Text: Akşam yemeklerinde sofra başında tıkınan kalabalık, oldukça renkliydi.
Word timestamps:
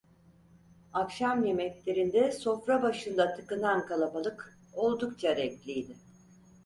Akşam 0.93 1.45
yemeklerinde 1.45 2.31
sofra 2.31 2.81
başında 2.83 3.33
tıkınan 3.35 3.85
kalabalık, 3.85 4.57
oldukça 4.73 5.35
renkliydi. 5.35 5.95